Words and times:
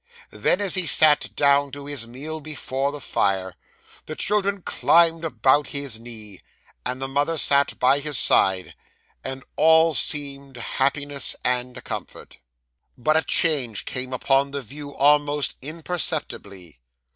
Then, 0.31 0.61
as 0.61 0.73
he 0.73 0.87
sat 0.87 1.35
down 1.35 1.69
to 1.73 1.85
his 1.85 2.07
meal 2.07 2.39
before 2.39 2.91
the 2.91 2.99
fire, 2.99 3.53
the 4.07 4.15
children 4.15 4.63
climbed 4.63 5.23
about 5.23 5.67
his 5.67 5.99
knee, 5.99 6.41
and 6.83 6.99
the 6.99 7.07
mother 7.07 7.37
sat 7.37 7.77
by 7.77 7.99
his 7.99 8.17
side, 8.17 8.73
and 9.23 9.43
all 9.57 9.93
seemed 9.93 10.57
happiness 10.57 11.35
and 11.45 11.83
comfort. 11.83 12.39
'But 12.97 13.15
a 13.15 13.21
change 13.21 13.85
came 13.85 14.11
upon 14.11 14.49
the 14.49 14.63
view, 14.63 14.91
almost 14.95 15.53
imperceptibly. 15.61 16.79